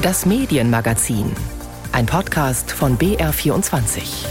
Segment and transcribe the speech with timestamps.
[0.00, 1.34] Das Medienmagazin.
[1.90, 4.28] Ein Podcast von BR24.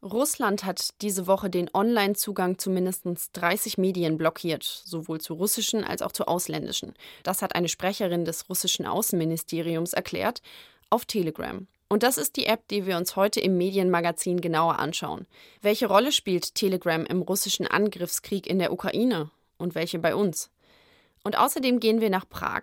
[0.00, 6.00] Russland hat diese Woche den Online-Zugang zu mindestens 30 Medien blockiert, sowohl zu russischen als
[6.02, 6.94] auch zu ausländischen.
[7.24, 10.42] Das hat eine Sprecherin des russischen Außenministeriums erklärt
[10.90, 11.66] auf Telegram.
[11.88, 15.26] Und das ist die App, die wir uns heute im Medienmagazin genauer anschauen.
[15.60, 20.50] Welche Rolle spielt Telegram im russischen Angriffskrieg in der Ukraine und welche bei uns?
[21.22, 22.62] Und außerdem gehen wir nach Prag.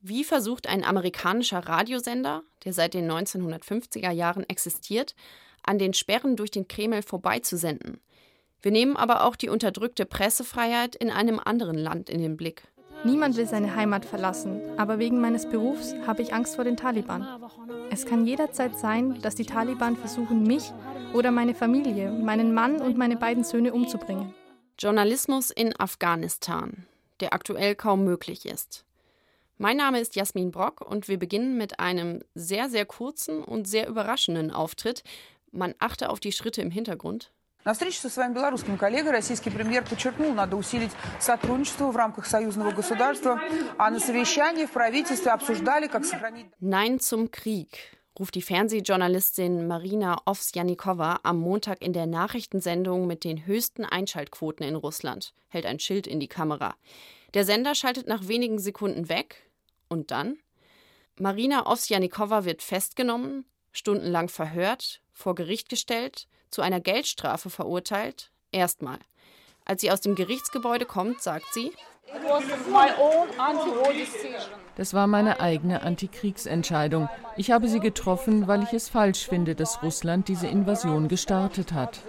[0.00, 5.14] Wie versucht ein amerikanischer Radiosender, der seit den 1950er Jahren existiert,
[5.62, 8.00] an den Sperren durch den Kreml vorbeizusenden?
[8.60, 12.62] Wir nehmen aber auch die unterdrückte Pressefreiheit in einem anderen Land in den Blick.
[13.04, 17.26] Niemand will seine Heimat verlassen, aber wegen meines Berufs habe ich Angst vor den Taliban.
[17.90, 20.72] Es kann jederzeit sein, dass die Taliban versuchen, mich
[21.12, 24.32] oder meine Familie, meinen Mann und meine beiden Söhne umzubringen.
[24.78, 26.86] Journalismus in Afghanistan,
[27.19, 28.85] der aktuell kaum möglich ist.
[29.57, 33.87] Mein Name ist Jasmin Brock und wir beginnen mit einem sehr, sehr kurzen und sehr
[33.89, 35.03] überraschenden Auftritt.
[35.51, 37.31] Man achte auf die Schritte im Hintergrund.
[37.65, 42.71] На встрече со своим белорусским коллегой российский премьер подчеркнул, надо усилить сотрудничество в рамках союзного
[42.71, 43.41] государства,
[43.77, 46.47] а на совещании в правительстве обсуждали, как сохранить...
[46.61, 47.67] Nein zum Krieg,
[48.18, 54.76] ruft die Fernsehjournalistin Marina Ovsjanikova am Montag in der Nachrichtensendung mit den höchsten Einschaltquoten in
[54.76, 56.76] Russland, hält ein Schild in die Kamera.
[57.34, 59.50] Der Sender schaltet nach wenigen Sekunden weg
[59.88, 60.38] und dann?
[61.18, 68.30] Marina Ovsjanikova wird festgenommen, stundenlang verhört, vor Gericht gestellt, zu einer Geldstrafe verurteilt?
[68.52, 68.98] Erstmal.
[69.64, 71.72] Als sie aus dem Gerichtsgebäude kommt, sagt sie,
[74.76, 77.08] das war meine eigene Antikriegsentscheidung.
[77.36, 82.00] Ich habe sie getroffen, weil ich es falsch finde, dass Russland diese Invasion gestartet hat.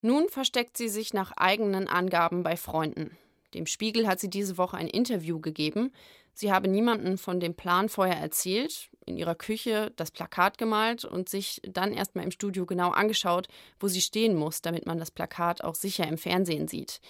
[0.00, 3.16] Nun versteckt sie sich nach eigenen Angaben bei Freunden.
[3.54, 5.92] Dem Spiegel hat sie diese Woche ein Interview gegeben.
[6.34, 11.28] Sie habe niemanden von dem Plan vorher erzählt, in ihrer Küche das Plakat gemalt und
[11.28, 15.62] sich dann erstmal im Studio genau angeschaut, wo sie stehen muss, damit man das Plakat
[15.62, 17.00] auch sicher im Fernsehen sieht.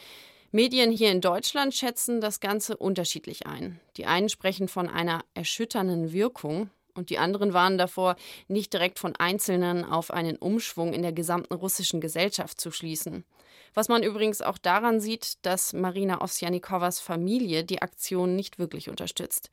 [0.54, 3.80] Medien hier in Deutschland schätzen das Ganze unterschiedlich ein.
[3.96, 8.16] Die einen sprechen von einer erschütternden Wirkung, und die anderen warnen davor,
[8.48, 13.24] nicht direkt von Einzelnen auf einen Umschwung in der gesamten russischen Gesellschaft zu schließen.
[13.72, 19.48] Was man übrigens auch daran sieht, dass Marina Ovsjanikowas Familie die Aktion nicht wirklich unterstützt.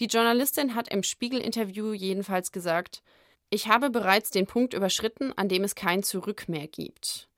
[0.00, 3.02] Die Journalistin hat im Spiegel-Interview jedenfalls gesagt,
[3.48, 7.30] ich habe bereits den Punkt überschritten, an dem es kein Zurück mehr gibt.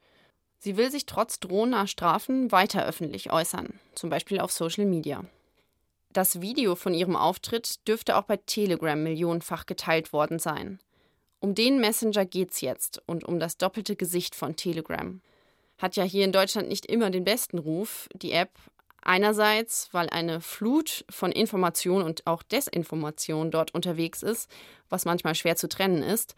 [0.64, 5.22] Sie will sich trotz drohender Strafen weiter öffentlich äußern, zum Beispiel auf Social Media.
[6.14, 10.78] Das Video von ihrem Auftritt dürfte auch bei Telegram millionenfach geteilt worden sein.
[11.38, 15.20] Um den Messenger geht's jetzt und um das doppelte Gesicht von Telegram
[15.76, 18.52] hat ja hier in Deutschland nicht immer den besten Ruf, die App.
[19.02, 24.50] Einerseits, weil eine Flut von Information und auch Desinformation dort unterwegs ist,
[24.88, 26.34] was manchmal schwer zu trennen ist.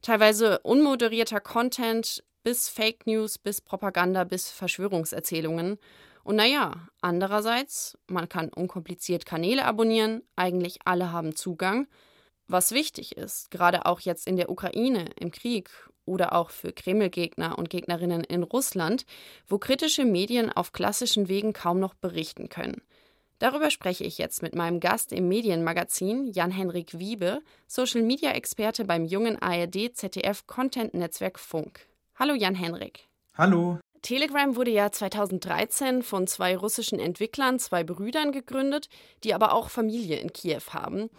[0.00, 5.78] Teilweise unmoderierter Content bis Fake News, bis Propaganda, bis Verschwörungserzählungen.
[6.22, 11.88] Und naja, andererseits, man kann unkompliziert Kanäle abonnieren, eigentlich alle haben Zugang.
[12.46, 15.70] Was wichtig ist, gerade auch jetzt in der Ukraine, im Krieg
[16.04, 19.06] oder auch für Kreml-Gegner und Gegnerinnen in Russland,
[19.48, 22.80] wo kritische Medien auf klassischen Wegen kaum noch berichten können.
[23.40, 31.40] Darüber spreche ich jetzt mit meinem Gast im Medienmagazin, Jan-Henrik Wiebe, Social-Media-Experte beim jungen ARD-ZDF-Content-Netzwerk
[31.40, 31.88] Funk.
[32.18, 33.08] Hallo Jan-Henrik.
[33.36, 33.78] Hallo.
[34.00, 38.88] Telegram wurde ja 2013 von zwei russischen Entwicklern, zwei Brüdern gegründet,
[39.22, 41.10] die aber auch Familie in Kiew haben.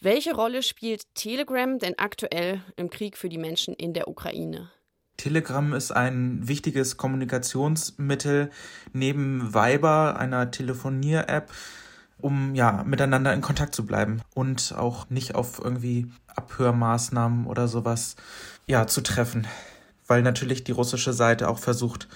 [0.00, 4.70] Welche Rolle spielt Telegram denn aktuell im Krieg für die Menschen in der Ukraine?
[5.18, 8.50] Telegram ist ein wichtiges Kommunikationsmittel
[8.94, 11.52] neben Viber, einer Telefonier-App,
[12.16, 18.16] um ja miteinander in Kontakt zu bleiben und auch nicht auf irgendwie Abhörmaßnahmen oder sowas
[18.66, 19.46] ja zu treffen,
[20.06, 22.08] weil natürlich die russische Seite auch versucht,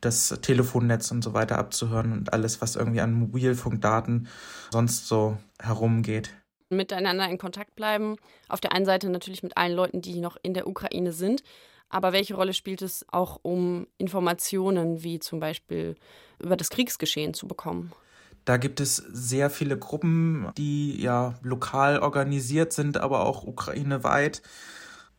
[0.00, 4.28] das Telefonnetz und so weiter abzuhören und alles, was irgendwie an Mobilfunkdaten
[4.70, 6.32] sonst so herumgeht
[6.70, 8.16] miteinander in Kontakt bleiben.
[8.48, 11.42] Auf der einen Seite natürlich mit allen Leuten, die noch in der Ukraine sind.
[11.88, 15.94] Aber welche Rolle spielt es auch, um Informationen wie zum Beispiel
[16.40, 17.92] über das Kriegsgeschehen zu bekommen?
[18.44, 24.42] Da gibt es sehr viele Gruppen, die ja lokal organisiert sind, aber auch ukraineweit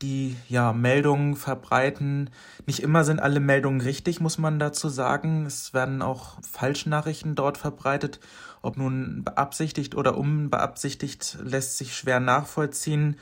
[0.02, 2.30] die ja Meldungen verbreiten.
[2.66, 5.46] Nicht immer sind alle Meldungen richtig, muss man dazu sagen.
[5.46, 8.20] Es werden auch Falschnachrichten dort verbreitet.
[8.62, 13.18] Ob nun beabsichtigt oder unbeabsichtigt, lässt sich schwer nachvollziehen.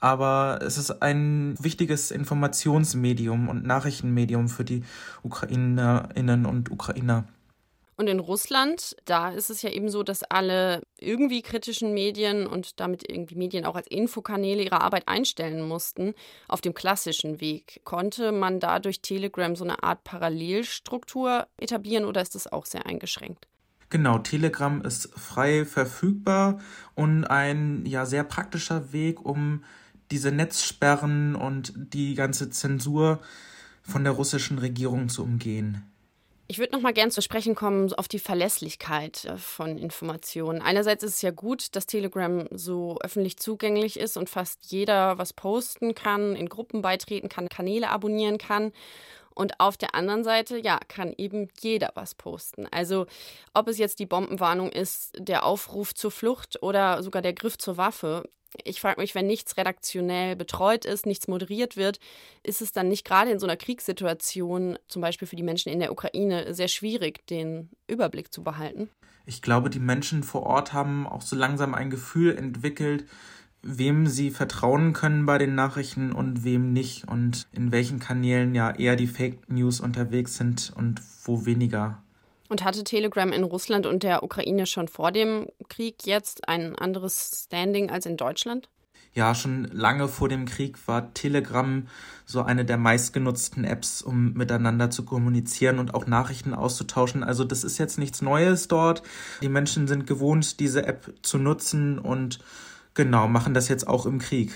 [0.00, 4.84] Aber es ist ein wichtiges Informationsmedium und Nachrichtenmedium für die
[5.22, 7.24] Ukrainerinnen und Ukrainer.
[7.96, 12.78] Und in Russland, da ist es ja eben so, dass alle irgendwie kritischen Medien und
[12.78, 16.14] damit irgendwie Medien auch als Infokanäle ihre Arbeit einstellen mussten
[16.46, 17.80] auf dem klassischen Weg.
[17.84, 22.84] Konnte man da durch Telegram so eine Art Parallelstruktur etablieren oder ist das auch sehr
[22.84, 23.46] eingeschränkt?
[23.88, 26.58] Genau, Telegram ist frei verfügbar
[26.94, 29.64] und ein ja sehr praktischer Weg, um
[30.10, 33.20] diese Netzsperren und die ganze Zensur
[33.82, 35.82] von der russischen Regierung zu umgehen.
[36.48, 40.62] Ich würde noch mal gern zu sprechen kommen auf die Verlässlichkeit äh, von Informationen.
[40.62, 45.32] Einerseits ist es ja gut, dass Telegram so öffentlich zugänglich ist und fast jeder was
[45.32, 48.72] posten kann, in Gruppen beitreten kann, Kanäle abonnieren kann.
[49.34, 52.66] Und auf der anderen Seite, ja, kann eben jeder was posten.
[52.70, 53.06] Also
[53.52, 57.76] ob es jetzt die Bombenwarnung ist, der Aufruf zur Flucht oder sogar der Griff zur
[57.76, 58.22] Waffe,
[58.64, 61.98] ich frage mich, wenn nichts redaktionell betreut ist, nichts moderiert wird,
[62.42, 65.80] ist es dann nicht gerade in so einer Kriegssituation, zum Beispiel für die Menschen in
[65.80, 68.88] der Ukraine, sehr schwierig, den Überblick zu behalten?
[69.26, 73.04] Ich glaube, die Menschen vor Ort haben auch so langsam ein Gefühl entwickelt,
[73.62, 78.70] wem sie vertrauen können bei den Nachrichten und wem nicht und in welchen Kanälen ja
[78.70, 82.02] eher die Fake News unterwegs sind und wo weniger.
[82.48, 87.44] Und hatte Telegram in Russland und der Ukraine schon vor dem Krieg jetzt ein anderes
[87.46, 88.68] Standing als in Deutschland?
[89.16, 91.86] Ja, schon lange vor dem Krieg war Telegram
[92.26, 97.24] so eine der meistgenutzten Apps, um miteinander zu kommunizieren und auch Nachrichten auszutauschen.
[97.24, 99.02] Also das ist jetzt nichts Neues dort.
[99.40, 102.40] Die Menschen sind gewohnt, diese App zu nutzen und
[102.92, 104.52] genau, machen das jetzt auch im Krieg.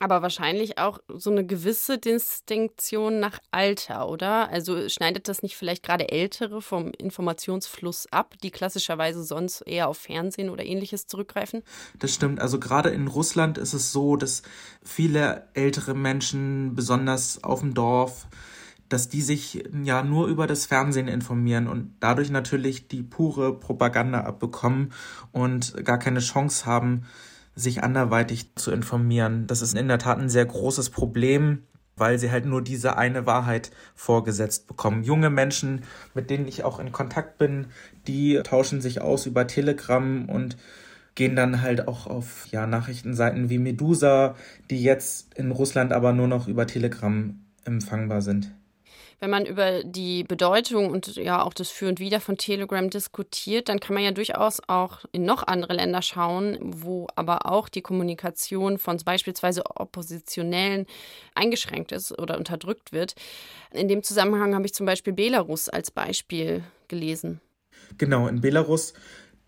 [0.00, 4.48] Aber wahrscheinlich auch so eine gewisse Distinktion nach Alter, oder?
[4.48, 9.98] Also schneidet das nicht vielleicht gerade Ältere vom Informationsfluss ab, die klassischerweise sonst eher auf
[9.98, 11.62] Fernsehen oder ähnliches zurückgreifen?
[11.98, 12.40] Das stimmt.
[12.40, 14.42] Also gerade in Russland ist es so, dass
[14.82, 18.26] viele ältere Menschen, besonders auf dem Dorf,
[18.88, 24.20] dass die sich ja nur über das Fernsehen informieren und dadurch natürlich die pure Propaganda
[24.20, 24.92] abbekommen
[25.32, 27.04] und gar keine Chance haben,
[27.58, 29.46] sich anderweitig zu informieren.
[29.46, 31.64] Das ist in der Tat ein sehr großes Problem,
[31.96, 35.02] weil sie halt nur diese eine Wahrheit vorgesetzt bekommen.
[35.02, 35.82] Junge Menschen,
[36.14, 37.66] mit denen ich auch in Kontakt bin,
[38.06, 40.56] die tauschen sich aus über Telegram und
[41.16, 44.36] gehen dann halt auch auf ja, Nachrichtenseiten wie Medusa,
[44.70, 47.34] die jetzt in Russland aber nur noch über Telegram
[47.64, 48.52] empfangbar sind
[49.20, 53.68] wenn man über die Bedeutung und ja auch das Für und Wider von Telegram diskutiert,
[53.68, 57.82] dann kann man ja durchaus auch in noch andere Länder schauen, wo aber auch die
[57.82, 60.86] Kommunikation von beispielsweise Oppositionellen
[61.34, 63.14] eingeschränkt ist oder unterdrückt wird.
[63.72, 67.40] In dem Zusammenhang habe ich zum Beispiel Belarus als Beispiel gelesen.
[67.96, 68.94] Genau, in Belarus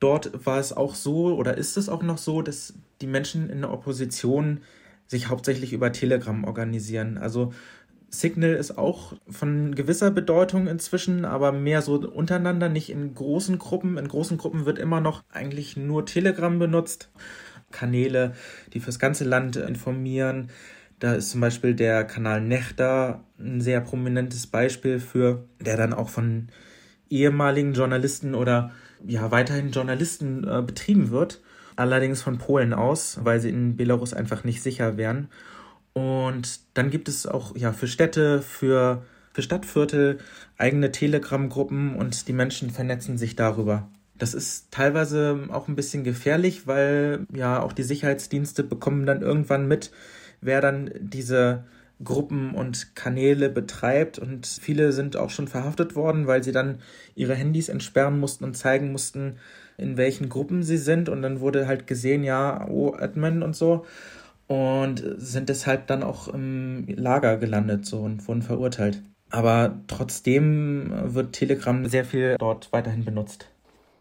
[0.00, 3.60] dort war es auch so oder ist es auch noch so, dass die Menschen in
[3.60, 4.60] der Opposition
[5.06, 7.18] sich hauptsächlich über Telegram organisieren.
[7.18, 7.52] Also
[8.10, 13.98] Signal ist auch von gewisser Bedeutung inzwischen, aber mehr so untereinander, nicht in großen Gruppen.
[13.98, 17.10] In großen Gruppen wird immer noch eigentlich nur Telegram benutzt.
[17.70, 18.34] Kanäle,
[18.72, 20.50] die fürs ganze Land informieren.
[20.98, 26.08] Da ist zum Beispiel der Kanal Nechta ein sehr prominentes Beispiel für, der dann auch
[26.08, 26.48] von
[27.08, 28.72] ehemaligen Journalisten oder
[29.06, 31.40] ja weiterhin Journalisten äh, betrieben wird.
[31.76, 35.28] Allerdings von Polen aus, weil sie in Belarus einfach nicht sicher wären.
[35.92, 39.02] Und dann gibt es auch ja für Städte, für,
[39.32, 40.18] für Stadtviertel
[40.56, 43.88] eigene Telegram-Gruppen und die Menschen vernetzen sich darüber.
[44.16, 49.66] Das ist teilweise auch ein bisschen gefährlich, weil ja auch die Sicherheitsdienste bekommen dann irgendwann
[49.66, 49.90] mit,
[50.42, 51.64] wer dann diese
[52.04, 54.18] Gruppen und Kanäle betreibt.
[54.18, 56.78] Und viele sind auch schon verhaftet worden, weil sie dann
[57.14, 59.36] ihre Handys entsperren mussten und zeigen mussten,
[59.78, 61.08] in welchen Gruppen sie sind.
[61.08, 63.86] Und dann wurde halt gesehen, ja, oh, Admin und so
[64.50, 69.00] und sind deshalb dann auch im Lager gelandet so und wurden verurteilt.
[69.30, 73.48] Aber trotzdem wird Telegram sehr viel dort weiterhin benutzt.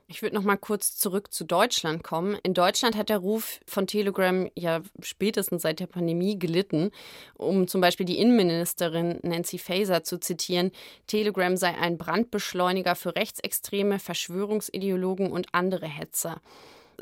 [0.07, 2.35] Ich würde noch mal kurz zurück zu Deutschland kommen.
[2.41, 6.89] In Deutschland hat der Ruf von Telegram ja spätestens seit der Pandemie gelitten.
[7.35, 10.71] Um zum Beispiel die Innenministerin Nancy Faeser zu zitieren,
[11.05, 16.41] Telegram sei ein Brandbeschleuniger für Rechtsextreme, Verschwörungsideologen und andere Hetzer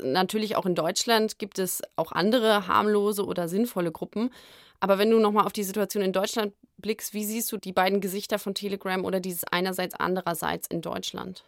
[0.02, 4.30] natürlich auch in Deutschland gibt es auch andere harmlose oder sinnvolle Gruppen.
[4.80, 8.00] Aber wenn du nochmal auf die Situation in Deutschland blickst, wie siehst du die beiden
[8.00, 11.44] Gesichter von Telegram oder dieses einerseits andererseits in Deutschland?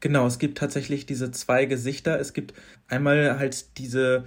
[0.00, 2.20] Genau, es gibt tatsächlich diese zwei Gesichter.
[2.20, 2.52] Es gibt
[2.88, 4.24] einmal halt diese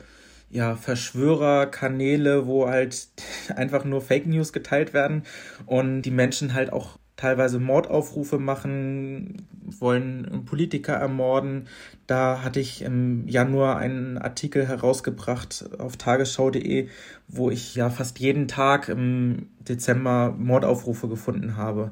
[0.50, 3.10] ja, Verschwörerkanäle, wo halt
[3.56, 5.24] einfach nur Fake News geteilt werden
[5.66, 9.48] und die Menschen halt auch teilweise Mordaufrufe machen,
[9.80, 11.68] wollen Politiker ermorden.
[12.06, 16.88] Da hatte ich im Januar einen Artikel herausgebracht auf tagesschau.de,
[17.28, 21.92] wo ich ja fast jeden Tag im Dezember Mordaufrufe gefunden habe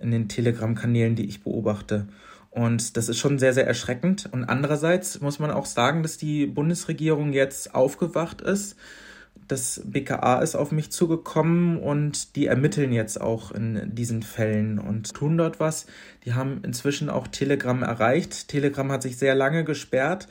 [0.00, 2.08] in den Telegram-Kanälen, die ich beobachte.
[2.50, 4.28] Und das ist schon sehr, sehr erschreckend.
[4.32, 8.76] Und andererseits muss man auch sagen, dass die Bundesregierung jetzt aufgewacht ist.
[9.48, 15.12] Das BKA ist auf mich zugekommen und die ermitteln jetzt auch in diesen Fällen und
[15.14, 15.86] tun dort was.
[16.24, 18.48] Die haben inzwischen auch Telegram erreicht.
[18.48, 20.28] Telegram hat sich sehr lange gesperrt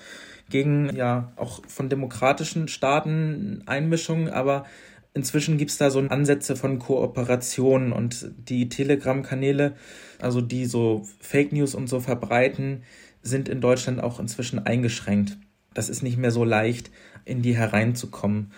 [0.50, 4.66] gegen ja auch von demokratischen Staaten Einmischungen, aber
[5.14, 9.74] inzwischen gibt es da so Ansätze von Kooperation und die Telegram-Kanäle,
[10.20, 12.84] also die so Fake News und so verbreiten,
[13.22, 15.38] sind in Deutschland auch inzwischen eingeschränkt.
[15.74, 16.92] Das ist nicht mehr so leicht,
[17.26, 18.52] in die hereinzukommen.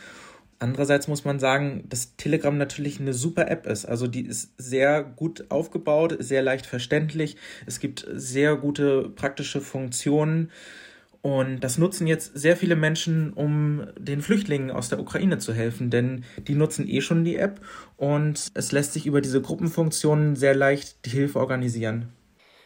[0.63, 3.83] Andererseits muss man sagen, dass Telegram natürlich eine super App ist.
[3.83, 7.35] Also die ist sehr gut aufgebaut, sehr leicht verständlich.
[7.65, 10.51] Es gibt sehr gute praktische Funktionen.
[11.21, 15.89] Und das nutzen jetzt sehr viele Menschen, um den Flüchtlingen aus der Ukraine zu helfen,
[15.89, 17.59] denn die nutzen eh schon die App
[17.97, 22.07] und es lässt sich über diese Gruppenfunktionen sehr leicht die Hilfe organisieren.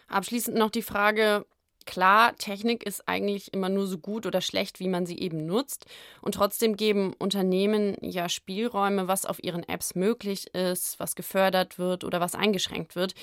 [0.08, 1.48] Abschließend noch die Frage,
[1.88, 5.88] klar, Technik ist eigentlich immer nur so gut oder schlecht, wie man sie eben nutzt.
[6.22, 12.04] Und trotzdem geben Unternehmen ja Spielräume, was auf ihren Apps möglich ist, was gefördert wird
[12.04, 13.16] oder was eingeschränkt wird.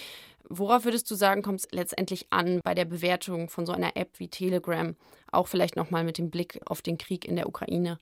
[0.49, 4.19] Worauf würdest du sagen, kommt es letztendlich an bei der Bewertung von so einer App
[4.19, 4.97] wie Telegram?
[5.31, 7.99] Auch vielleicht nochmal mit dem Blick auf den Krieg in der Ukraine.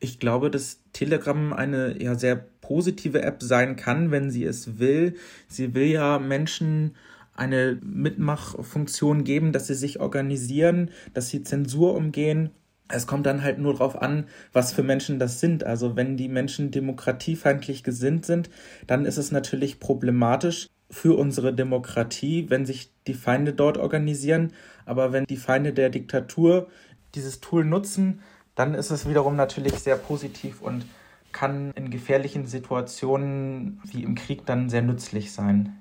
[0.00, 5.16] Ich glaube, dass Telegram eine ja sehr positive App sein kann, wenn sie es will.
[5.48, 6.94] Sie will ja Menschen
[7.38, 12.50] eine Mitmachfunktion geben, dass sie sich organisieren, dass sie Zensur umgehen.
[12.88, 15.62] Es kommt dann halt nur darauf an, was für Menschen das sind.
[15.62, 18.50] Also wenn die Menschen demokratiefeindlich gesinnt sind,
[18.86, 24.52] dann ist es natürlich problematisch für unsere Demokratie, wenn sich die Feinde dort organisieren.
[24.86, 26.68] Aber wenn die Feinde der Diktatur
[27.14, 28.20] dieses Tool nutzen,
[28.54, 30.86] dann ist es wiederum natürlich sehr positiv und
[31.30, 35.76] kann in gefährlichen Situationen wie im Krieg dann sehr nützlich sein.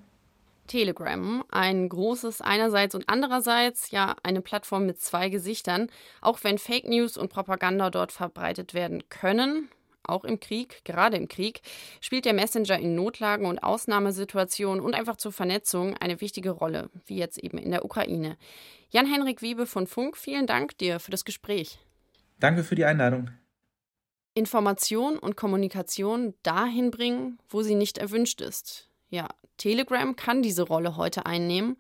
[0.67, 5.87] Telegram, ein großes einerseits und andererseits, ja, eine Plattform mit zwei Gesichtern.
[6.21, 9.69] Auch wenn Fake News und Propaganda dort verbreitet werden können,
[10.03, 11.61] auch im Krieg, gerade im Krieg,
[12.01, 17.17] spielt der Messenger in Notlagen und Ausnahmesituationen und einfach zur Vernetzung eine wichtige Rolle, wie
[17.17, 18.37] jetzt eben in der Ukraine.
[18.89, 21.79] Jan-Henrik Wiebe von Funk, vielen Dank dir für das Gespräch.
[22.39, 23.31] Danke für die Einladung.
[24.33, 28.87] Information und Kommunikation dahin bringen, wo sie nicht erwünscht ist.
[29.09, 31.77] Ja, Telegram kann diese Rolle heute einnehmen,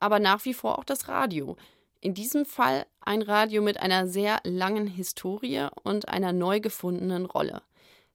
[0.00, 1.56] aber nach wie vor auch das Radio.
[2.00, 7.62] In diesem Fall ein Radio mit einer sehr langen Historie und einer neu gefundenen Rolle.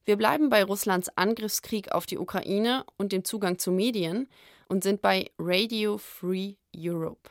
[0.05, 4.29] Wir bleiben bei Russlands Angriffskrieg auf die Ukraine und dem Zugang zu Medien
[4.67, 7.29] und sind bei Radio Free Europe.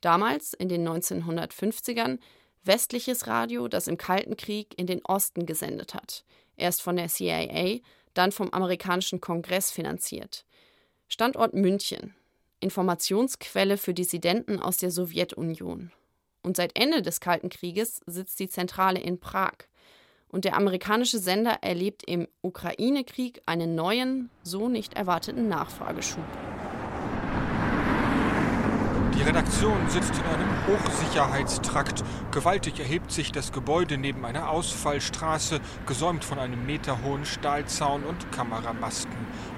[0.00, 2.18] Damals, in den 1950ern,
[2.62, 6.24] westliches Radio, das im Kalten Krieg in den Osten gesendet hat.
[6.56, 7.80] Erst von der CIA,
[8.12, 10.44] dann vom amerikanischen Kongress finanziert.
[11.08, 12.14] Standort München,
[12.60, 15.92] Informationsquelle für Dissidenten aus der Sowjetunion.
[16.42, 19.54] Und seit Ende des Kalten Krieges sitzt die Zentrale in Prag.
[20.28, 26.24] Und der amerikanische Sender erlebt im Ukraine-Krieg einen neuen, so nicht erwarteten Nachfrageschub.
[29.16, 32.02] Die Redaktion sitzt in einem Hochsicherheitstrakt.
[32.32, 39.14] Gewaltig erhebt sich das Gebäude neben einer Ausfallstraße, gesäumt von einem meterhohen Stahlzaun und Kameramasten.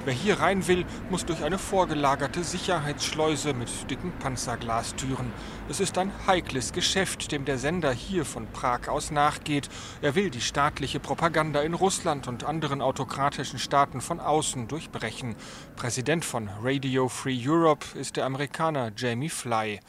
[0.06, 5.32] Wer hier rein will, muss durch eine vorgelagerte Sicherheitsschleuse mit dicken Panzerglastüren.
[5.68, 9.68] Es ist ein heikles Geschäft, dem der Sender hier von Prag aus nachgeht.
[10.02, 15.34] Er will die staatliche Propaganda in Russland und anderen autokratischen Staaten von außen durchbrechen.
[15.74, 19.80] Präsident von Radio Free Europe ist der Amerikaner Jamie Fly.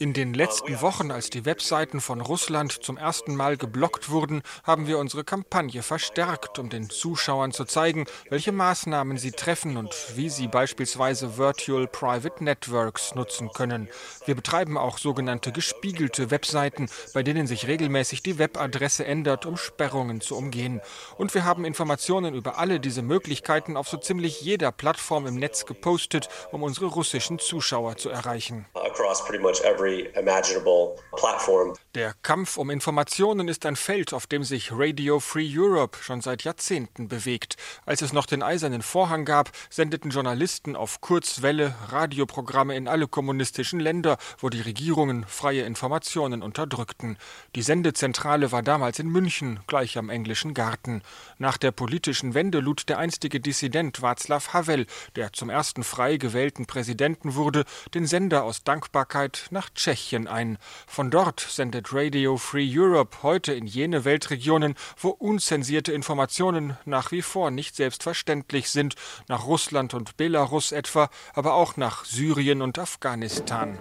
[0.00, 4.88] In den letzten Wochen, als die Webseiten von Russland zum ersten Mal geblockt wurden, haben
[4.88, 9.94] wir unsere Kampagne verstärkt Markt, um den Zuschauern zu zeigen, welche Maßnahmen sie treffen und
[10.14, 13.88] wie sie beispielsweise Virtual Private Networks nutzen können.
[14.24, 20.22] Wir betreiben auch sogenannte gespiegelte Webseiten, bei denen sich regelmäßig die Webadresse ändert, um Sperrungen
[20.22, 20.80] zu umgehen.
[21.18, 25.66] Und wir haben Informationen über alle diese Möglichkeiten auf so ziemlich jeder Plattform im Netz
[25.66, 28.64] gepostet, um unsere russischen Zuschauer zu erreichen.
[31.94, 36.29] Der Kampf um Informationen ist ein Feld, auf dem sich Radio Free Europe schon seit
[36.30, 37.56] seit Jahrzehnten bewegt.
[37.86, 43.80] Als es noch den eisernen Vorhang gab, sendeten Journalisten auf Kurzwelle Radioprogramme in alle kommunistischen
[43.80, 47.18] Länder, wo die Regierungen freie Informationen unterdrückten.
[47.56, 51.02] Die Sendezentrale war damals in München, gleich am englischen Garten.
[51.38, 56.66] Nach der politischen Wende lud der einstige Dissident Václav Havel, der zum ersten frei gewählten
[56.66, 60.58] Präsidenten wurde, den Sender aus Dankbarkeit nach Tschechien ein.
[60.86, 67.22] Von dort sendet Radio Free Europe heute in jene Weltregionen, wo unzensierte Informationen nach wie
[67.22, 68.94] vor nicht selbstverständlich sind,
[69.26, 73.78] nach Russland und Belarus etwa, aber auch nach Syrien und Afghanistan.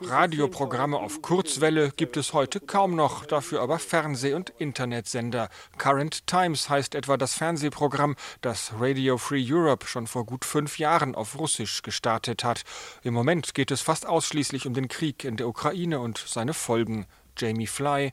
[0.00, 5.48] Radioprogramme auf Kurzwelle gibt es heute kaum noch, dafür aber Fernseh- und Internetsender.
[5.78, 11.16] Current Times heißt etwa das Fernsehprogramm, das Radio Free Europe schon vor gut fünf Jahren
[11.16, 12.62] auf Russisch gestartet hat.
[13.02, 17.06] Im Moment geht es fast ausschließlich um den Krieg in der Ukraine und seine Folgen.
[17.38, 18.12] Jamie Fly.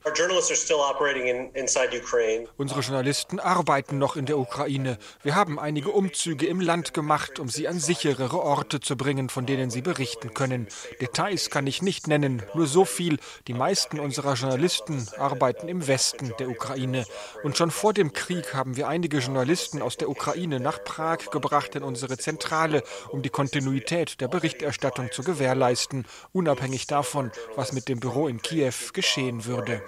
[2.56, 4.98] Unsere Journalisten arbeiten noch in der Ukraine.
[5.22, 9.46] Wir haben einige Umzüge im Land gemacht, um sie an sicherere Orte zu bringen, von
[9.46, 10.68] denen sie berichten können.
[11.00, 13.18] Details kann ich nicht nennen, nur so viel.
[13.46, 17.04] Die meisten unserer Journalisten arbeiten im Westen der Ukraine.
[17.42, 21.74] Und schon vor dem Krieg haben wir einige Journalisten aus der Ukraine nach Prag gebracht
[21.74, 28.00] in unsere Zentrale, um die Kontinuität der Berichterstattung zu gewährleisten, unabhängig davon, was mit dem
[28.00, 29.82] Büro in Kiew geschieht geschehen würde.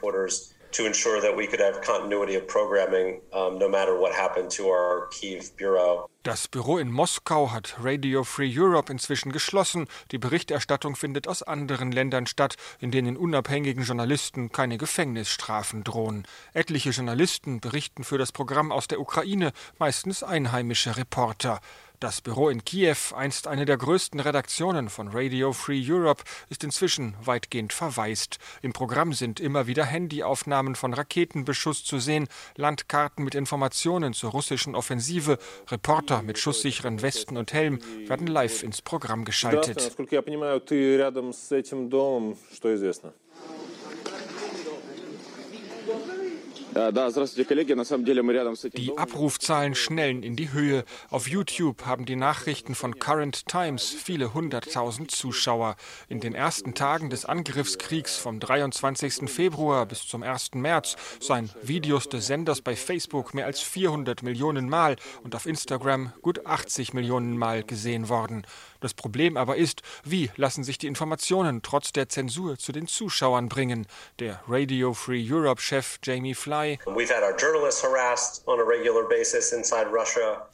[0.73, 4.69] To ensure that we could have continuity of programming, um, no matter what happened to
[4.71, 6.09] our Kiev bureau.
[6.23, 9.87] Das Büro in Moskau hat Radio Free Europe inzwischen geschlossen.
[10.12, 16.26] Die Berichterstattung findet aus anderen Ländern statt, in denen unabhängigen Journalisten keine Gefängnisstrafen drohen.
[16.55, 21.61] Etliche Journalisten berichten für das Programm aus der Ukraine, meistens einheimische Reporter.
[22.03, 27.15] Das Büro in Kiew, einst eine der größten Redaktionen von Radio Free Europe, ist inzwischen
[27.25, 28.41] weitgehend verwaist.
[28.61, 34.75] Im Programm sind immer wieder Handyaufnahmen von Raketenbeschuss zu sehen, Landkarten mit Informationen zur russischen
[34.75, 35.39] Offensive,
[35.71, 37.79] Reporter mit schusssicheren Westen und Helm
[38.09, 39.97] werden live ins Programm geschaltet.
[48.76, 50.85] Die Abrufzahlen schnellen in die Höhe.
[51.11, 55.76] Auf YouTube haben die Nachrichten von Current Times viele hunderttausend Zuschauer.
[56.09, 59.31] In den ersten Tagen des Angriffskriegs vom 23.
[59.31, 60.55] Februar bis zum 1.
[60.55, 66.12] März seien Videos des Senders bei Facebook mehr als 400 Millionen Mal und auf Instagram
[66.23, 68.47] gut 80 Millionen Mal gesehen worden.
[68.83, 73.49] Das Problem aber ist, wie lassen sich die Informationen trotz der Zensur zu den Zuschauern
[73.49, 73.87] bringen?
[74.18, 76.81] Der Radio Free Europe Chef Jamie Fly.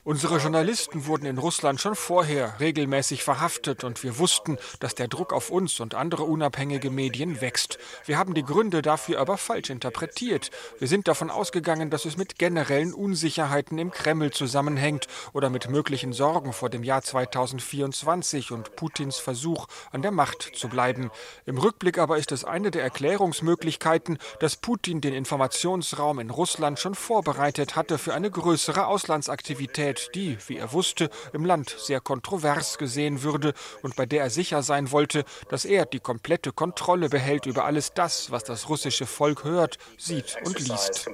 [0.05, 5.33] Unsere Journalisten wurden in Russland schon vorher regelmäßig verhaftet und wir wussten, dass der Druck
[5.33, 7.79] auf uns und andere unabhängige Medien wächst.
[8.05, 10.51] Wir haben die Gründe dafür aber falsch interpretiert.
[10.79, 16.13] Wir sind davon ausgegangen, dass es mit generellen Unsicherheiten im Kreml zusammenhängt oder mit möglichen
[16.13, 21.11] Sorgen vor dem Jahr 2024 20 und Putins Versuch, an der Macht zu bleiben.
[21.47, 26.97] Im Rückblick aber ist es eine der Erklärungsmöglichkeiten, dass Putin den Informationsraum in Russland schon
[26.97, 33.23] vorbereitet hatte für eine größere Auslandsaktivität, die, wie er wusste, im Land sehr kontrovers gesehen
[33.23, 37.67] würde und bei der er sicher sein wollte, dass er die komplette Kontrolle behält über
[37.67, 41.09] alles das, was das russische Volk hört, sieht und liest.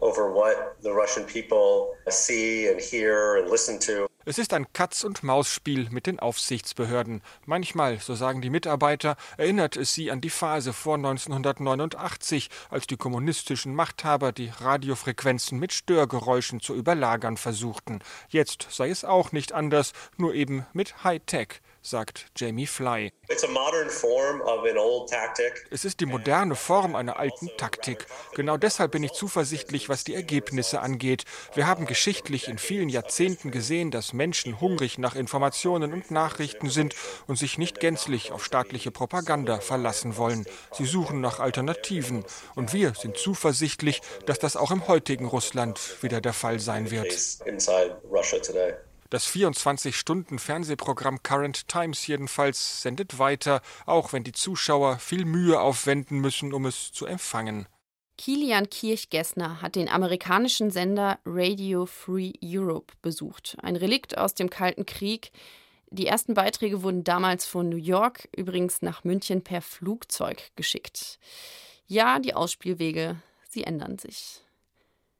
[0.00, 4.05] over what the Russian people see and hear and listen to.
[4.28, 7.22] Es ist ein Katz-und-Maus-Spiel mit den Aufsichtsbehörden.
[7.44, 12.96] Manchmal, so sagen die Mitarbeiter, erinnert es sie an die Phase vor 1989, als die
[12.96, 18.00] kommunistischen Machthaber die Radiofrequenzen mit Störgeräuschen zu überlagern versuchten.
[18.28, 23.12] Jetzt sei es auch nicht anders, nur eben mit Hightech sagt Jamie Fly.
[25.70, 28.06] Es ist die moderne Form einer alten Taktik.
[28.34, 31.24] Genau deshalb bin ich zuversichtlich, was die Ergebnisse angeht.
[31.54, 36.94] Wir haben geschichtlich in vielen Jahrzehnten gesehen, dass Menschen hungrig nach Informationen und Nachrichten sind
[37.26, 40.44] und sich nicht gänzlich auf staatliche Propaganda verlassen wollen.
[40.72, 42.24] Sie suchen nach Alternativen.
[42.56, 47.12] Und wir sind zuversichtlich, dass das auch im heutigen Russland wieder der Fall sein wird.
[49.10, 56.52] Das 24-Stunden-Fernsehprogramm Current Times jedenfalls sendet weiter, auch wenn die Zuschauer viel Mühe aufwenden müssen,
[56.52, 57.68] um es zu empfangen.
[58.18, 63.56] Kilian Kirchgessner hat den amerikanischen Sender Radio Free Europe besucht.
[63.60, 65.30] Ein Relikt aus dem Kalten Krieg.
[65.90, 71.18] Die ersten Beiträge wurden damals von New York, übrigens nach München per Flugzeug geschickt.
[71.86, 74.40] Ja, die Ausspielwege, sie ändern sich.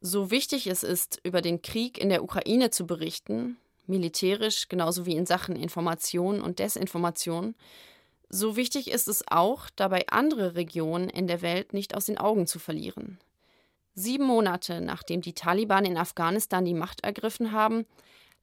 [0.00, 5.16] So wichtig es ist, über den Krieg in der Ukraine zu berichten, militärisch genauso wie
[5.16, 7.54] in Sachen Information und Desinformation,
[8.28, 12.46] so wichtig ist es auch, dabei andere Regionen in der Welt nicht aus den Augen
[12.46, 13.18] zu verlieren.
[13.94, 17.86] Sieben Monate nachdem die Taliban in Afghanistan die Macht ergriffen haben,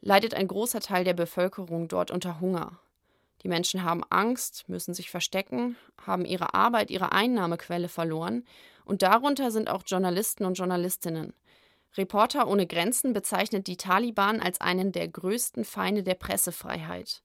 [0.01, 2.79] leidet ein großer Teil der Bevölkerung dort unter Hunger.
[3.43, 5.75] Die Menschen haben Angst, müssen sich verstecken,
[6.05, 8.45] haben ihre Arbeit, ihre Einnahmequelle verloren,
[8.85, 11.33] und darunter sind auch Journalisten und Journalistinnen.
[11.95, 17.21] Reporter ohne Grenzen bezeichnet die Taliban als einen der größten Feinde der Pressefreiheit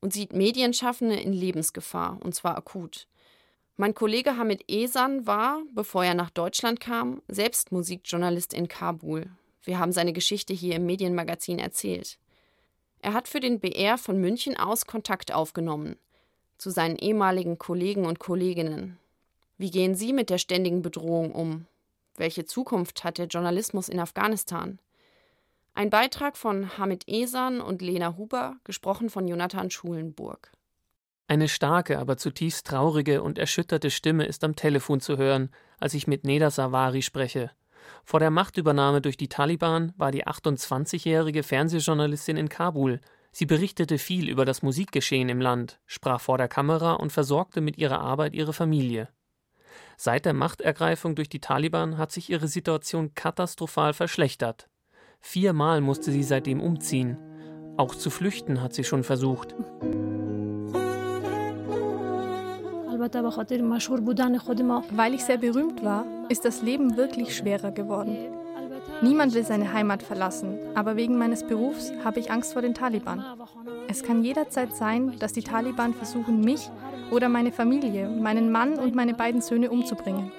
[0.00, 3.08] und sieht Medienschaffende in Lebensgefahr, und zwar akut.
[3.76, 9.30] Mein Kollege Hamid Esan war, bevor er nach Deutschland kam, selbst Musikjournalist in Kabul.
[9.62, 12.18] Wir haben seine Geschichte hier im Medienmagazin erzählt.
[13.00, 15.96] Er hat für den BR von München aus Kontakt aufgenommen
[16.58, 18.98] zu seinen ehemaligen Kollegen und Kolleginnen.
[19.58, 21.66] Wie gehen Sie mit der ständigen Bedrohung um?
[22.18, 24.78] Welche Zukunft hat der Journalismus in Afghanistan?
[25.74, 30.50] Ein Beitrag von Hamid Esan und Lena Huber, gesprochen von Jonathan Schulenburg.
[31.28, 36.06] Eine starke, aber zutiefst traurige und erschütterte Stimme ist am Telefon zu hören, als ich
[36.06, 37.50] mit Neda Savari spreche.
[38.04, 43.00] Vor der Machtübernahme durch die Taliban war die 28-jährige Fernsehjournalistin in Kabul.
[43.32, 47.76] Sie berichtete viel über das Musikgeschehen im Land, sprach vor der Kamera und versorgte mit
[47.76, 49.08] ihrer Arbeit ihre Familie.
[49.96, 54.68] Seit der Machtergreifung durch die Taliban hat sich ihre Situation katastrophal verschlechtert.
[55.20, 57.18] Viermal musste sie seitdem umziehen.
[57.76, 59.54] Auch zu flüchten hat sie schon versucht.
[64.90, 68.16] Weil ich sehr berühmt war, ist das Leben wirklich schwerer geworden.
[69.02, 73.22] Niemand will seine Heimat verlassen, aber wegen meines Berufs habe ich Angst vor den Taliban.
[73.88, 76.70] Es kann jederzeit sein, dass die Taliban versuchen, mich
[77.10, 80.32] oder meine Familie, meinen Mann und meine beiden Söhne umzubringen.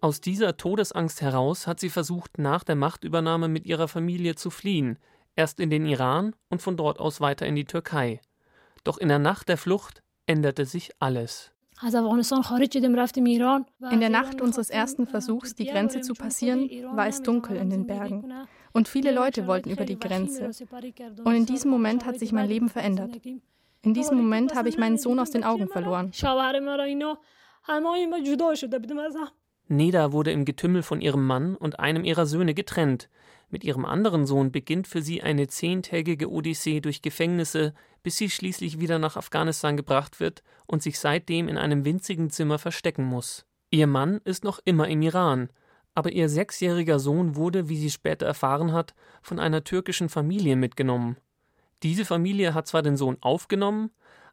[0.00, 4.98] Aus dieser Todesangst heraus hat sie versucht, nach der Machtübernahme mit ihrer Familie zu fliehen,
[5.34, 8.20] erst in den Iran und von dort aus weiter in die Türkei.
[8.84, 11.52] Doch in der Nacht der Flucht änderte sich alles.
[11.80, 17.86] In der Nacht unseres ersten Versuchs, die Grenze zu passieren, war es dunkel in den
[17.86, 18.32] Bergen.
[18.72, 20.50] Und viele Leute wollten über die Grenze.
[21.24, 23.20] Und in diesem Moment hat sich mein Leben verändert.
[23.82, 26.12] In diesem Moment habe ich meinen Sohn aus den Augen verloren.
[29.68, 33.08] Neda wurde im Getümmel von ihrem Mann und einem ihrer Söhne getrennt.
[33.50, 38.80] Mit ihrem anderen Sohn beginnt für sie eine zehntägige Odyssee durch Gefängnisse, bis sie schließlich
[38.80, 43.46] wieder nach Afghanistan gebracht wird und sich seitdem in einem winzigen Zimmer verstecken muss.
[43.70, 45.50] Ihr Mann ist noch immer im Iran,
[45.94, 51.16] aber ihr sechsjähriger Sohn wurde, wie sie später erfahren hat, von einer türkischen Familie mitgenommen.
[51.82, 53.90] Diese Familie hat zwar den Sohn aufgenommen,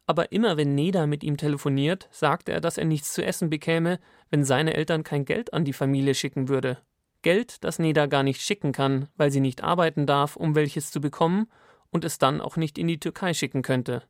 [0.08, 4.00] aber immer wenn Neda mit ihm telefoniert, sagt er, dass er nichts zu essen bekäme,
[4.30, 6.80] wenn seine Eltern kein Geld an die Familie schicken würde.
[7.22, 11.02] Geld, das Neda gar nicht schicken kann, weil sie nicht arbeiten darf, um welches zu
[11.02, 11.48] bekommen
[11.90, 14.04] und es dann auch nicht in die Türkei schicken könnte.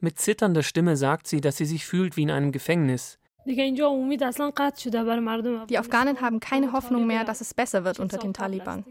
[0.00, 3.18] Mit zitternder Stimme sagt sie, dass sie sich fühlt wie in einem Gefängnis.
[3.46, 3.78] Die
[5.78, 8.84] Afghanen haben keine Hoffnung mehr, dass es besser wird unter den Taliban.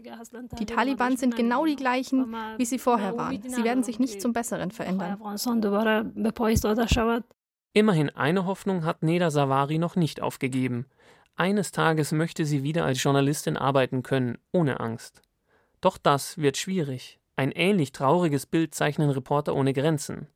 [0.58, 3.42] Die Taliban sind genau die gleichen, wie sie vorher waren.
[3.46, 5.20] Sie werden sich nicht zum Besseren verändern.
[7.72, 10.86] Immerhin eine Hoffnung hat Neda Savari noch nicht aufgegeben.
[11.34, 15.22] Eines Tages möchte sie wieder als Journalistin arbeiten können, ohne Angst.
[15.80, 17.18] Doch das wird schwierig.
[17.34, 20.28] Ein ähnlich trauriges Bild zeichnen Reporter ohne Grenzen.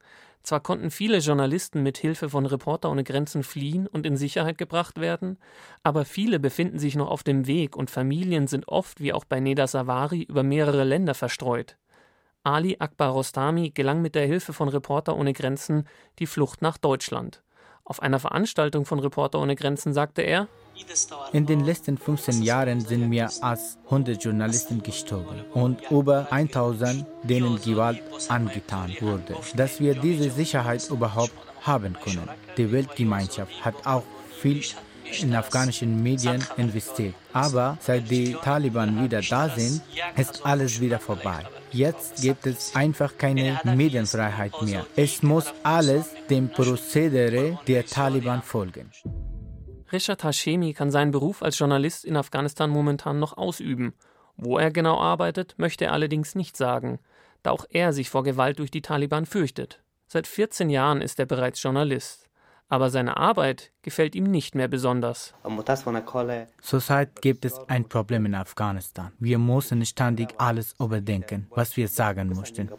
[0.48, 4.98] Zwar konnten viele Journalisten mit Hilfe von Reporter ohne Grenzen fliehen und in Sicherheit gebracht
[4.98, 5.36] werden,
[5.82, 9.40] aber viele befinden sich noch auf dem Weg und Familien sind oft, wie auch bei
[9.40, 11.76] Neda Savari, über mehrere Länder verstreut.
[12.44, 15.86] Ali Akbar Rostami gelang mit der Hilfe von Reporter ohne Grenzen
[16.18, 17.42] die Flucht nach Deutschland.
[17.84, 20.48] Auf einer Veranstaltung von Reporter ohne Grenzen sagte er,
[21.32, 27.60] in den letzten 15 Jahren sind mehr als 100 Journalisten gestorben und über 1000 denen
[27.60, 29.36] Gewalt angetan wurde.
[29.54, 32.28] Dass wir diese Sicherheit überhaupt haben können.
[32.56, 34.04] Die Weltgemeinschaft hat auch
[34.40, 34.62] viel
[35.20, 37.14] in afghanischen Medien investiert.
[37.32, 39.80] Aber seit die Taliban wieder da sind,
[40.16, 41.46] ist alles wieder vorbei.
[41.72, 44.86] Jetzt gibt es einfach keine Medienfreiheit mehr.
[44.96, 48.90] Es muss alles dem Prozedere der Taliban folgen.
[49.90, 53.94] Rishad Hashemi kann seinen Beruf als Journalist in Afghanistan momentan noch ausüben.
[54.36, 56.98] Wo er genau arbeitet, möchte er allerdings nicht sagen,
[57.42, 59.82] da auch er sich vor Gewalt durch die Taliban fürchtet.
[60.06, 62.27] Seit 14 Jahren ist er bereits Journalist
[62.68, 65.34] aber seine Arbeit gefällt ihm nicht mehr besonders.
[66.60, 69.12] Zurzeit gibt es ein Problem in Afghanistan.
[69.18, 72.70] Wir müssen ständig alles überdenken, was wir sagen möchten.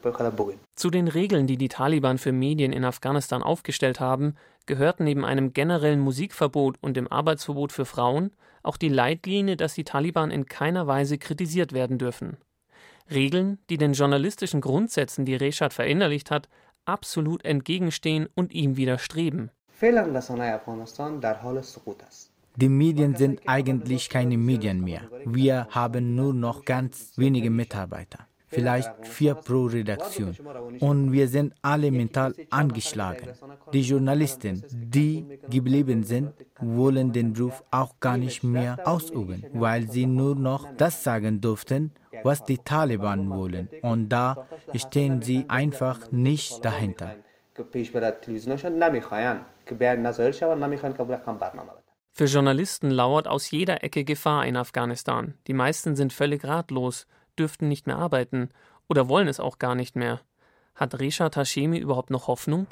[0.75, 4.36] Zu den Regeln, die die Taliban für Medien in Afghanistan aufgestellt haben,
[4.67, 9.84] gehört neben einem generellen Musikverbot und dem Arbeitsverbot für Frauen auch die Leitlinie, dass die
[9.84, 12.38] Taliban in keiner Weise kritisiert werden dürfen.
[13.10, 16.47] Regeln, die den journalistischen Grundsätzen, die Reshad verinnerlicht hat,
[16.86, 19.49] absolut entgegenstehen und ihm widerstreben.
[22.56, 25.02] Die Medien sind eigentlich keine Medien mehr.
[25.26, 30.36] Wir haben nur noch ganz wenige Mitarbeiter vielleicht vier pro Redaktion.
[30.80, 33.30] Und wir sind alle mental angeschlagen.
[33.74, 40.06] Die Journalisten, die geblieben sind, wollen den Beruf auch gar nicht mehr ausüben, weil sie
[40.06, 41.92] nur noch das sagen durften,
[42.24, 43.70] was die Taliban wollen.
[43.82, 47.15] Und da stehen sie einfach nicht dahinter.
[52.12, 55.36] Für Journalisten lauert aus jeder Ecke Gefahr in Afghanistan.
[55.48, 57.08] Die meisten sind völlig ratlos
[57.40, 58.50] dürften nicht mehr arbeiten
[58.88, 60.20] oder wollen es auch gar nicht mehr.
[60.76, 62.68] Hat Resha Hashemi überhaupt noch Hoffnung?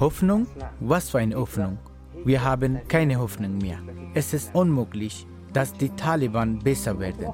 [0.00, 0.46] Hoffnung?
[0.80, 1.78] Was für eine Hoffnung?
[2.24, 3.78] Wir haben keine Hoffnung mehr.
[4.14, 7.32] Es ist unmöglich, dass die Taliban besser werden.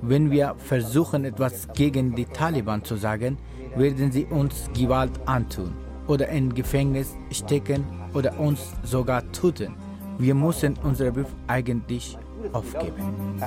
[0.00, 3.38] Wenn wir versuchen, etwas gegen die Taliban zu sagen,
[3.76, 5.72] werden sie uns Gewalt antun
[6.06, 7.84] oder in Gefängnis stecken
[8.14, 9.74] oder uns sogar töten.
[10.18, 12.16] Wir müssen unseren Beruf eigentlich
[12.52, 13.40] aufgeben.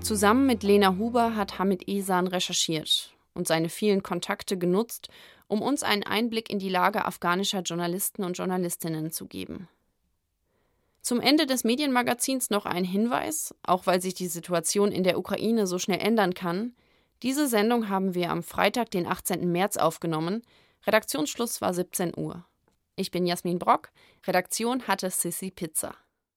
[0.00, 5.08] Zusammen mit Lena Huber hat Hamid Esan recherchiert und seine vielen Kontakte genutzt,
[5.48, 9.68] um uns einen Einblick in die Lage afghanischer Journalisten und Journalistinnen zu geben.
[11.02, 15.68] Zum Ende des Medienmagazins noch ein Hinweis, auch weil sich die Situation in der Ukraine
[15.68, 16.74] so schnell ändern kann.
[17.22, 19.50] Diese Sendung haben wir am Freitag, den 18.
[19.50, 20.42] März aufgenommen.
[20.86, 22.44] Redaktionsschluss war 17 Uhr.
[22.94, 23.90] Ich bin Jasmin Brock,
[24.26, 25.94] Redaktion hatte Sissy Pizza.